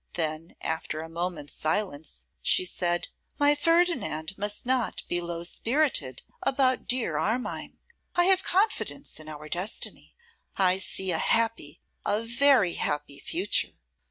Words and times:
Then, 0.13 0.55
after 0.61 1.01
a 1.01 1.09
moment's 1.09 1.53
silence, 1.53 2.25
she 2.41 2.65
said, 2.65 3.09
'My 3.37 3.53
Ferdinand 3.53 4.35
must 4.35 4.65
not 4.65 5.03
be 5.07 5.21
low 5.21 5.43
spirited 5.43 6.23
about 6.41 6.87
dear 6.87 7.19
Armine. 7.19 7.77
I 8.15 8.25
have 8.25 8.41
confidence 8.41 9.19
in 9.19 9.29
our 9.29 9.47
destiny; 9.47 10.15
I 10.57 10.79
see 10.79 11.11
a 11.11 11.19
happy, 11.19 11.81
a 12.03 12.23
very 12.23 12.73
happy 12.73 13.19
future. 13.19 13.75